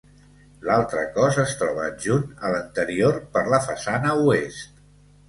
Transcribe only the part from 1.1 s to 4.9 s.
cos es troba adjunt a l'anterior per la façana oest.